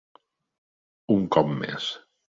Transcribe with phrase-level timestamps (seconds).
[1.17, 1.95] Un cop més.